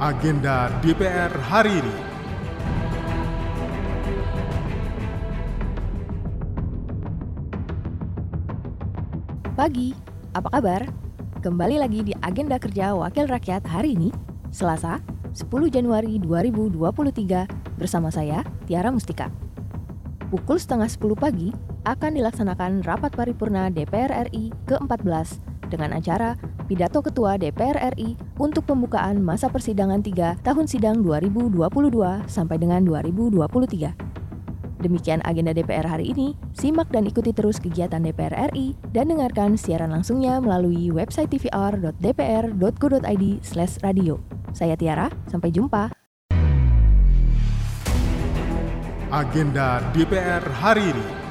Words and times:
Agenda 0.00 0.72
DPR 0.80 1.28
hari 1.44 1.76
ini. 1.76 1.96
Pagi, 9.52 9.92
apa 10.32 10.48
kabar? 10.56 10.88
Kembali 11.44 11.76
lagi 11.76 12.00
di 12.00 12.16
agenda 12.24 12.56
kerja 12.56 12.96
Wakil 12.96 13.28
Rakyat 13.28 13.68
hari 13.68 13.92
ini, 13.92 14.08
Selasa, 14.48 15.04
10 15.36 15.68
Januari 15.68 16.16
2023 16.16 17.76
bersama 17.76 18.08
saya, 18.08 18.40
Tiara 18.64 18.88
Mustika. 18.88 19.28
Pukul 20.32 20.56
setengah 20.56 20.88
10 20.88 21.12
pagi 21.12 21.52
akan 21.84 22.16
dilaksanakan 22.16 22.88
rapat 22.88 23.12
paripurna 23.12 23.68
DPR 23.68 24.32
RI 24.32 24.48
ke-14 24.64 25.59
dengan 25.70 25.94
acara 25.94 26.34
pidato 26.66 26.98
Ketua 27.00 27.38
DPR 27.38 27.94
RI 27.94 28.18
untuk 28.42 28.66
pembukaan 28.66 29.22
masa 29.22 29.46
persidangan 29.46 30.02
3 30.02 30.42
tahun 30.42 30.66
sidang 30.66 31.06
2022 31.06 31.54
sampai 32.26 32.58
dengan 32.58 32.82
2023. 32.82 34.10
Demikian 34.80 35.20
agenda 35.28 35.52
DPR 35.52 35.84
hari 35.84 36.16
ini. 36.16 36.32
Simak 36.56 36.88
dan 36.88 37.04
ikuti 37.04 37.36
terus 37.36 37.60
kegiatan 37.60 38.00
DPR 38.00 38.48
RI 38.50 38.72
dan 38.96 39.12
dengarkan 39.12 39.60
siaran 39.60 39.92
langsungnya 39.92 40.40
melalui 40.40 40.88
website 40.88 41.28
tvr.dpr.go.id/radio. 41.36 44.14
Saya 44.56 44.72
Tiara, 44.74 45.06
sampai 45.28 45.52
jumpa. 45.52 45.92
Agenda 49.10 49.82
DPR 49.92 50.40
hari 50.62 50.94
ini. 50.94 51.29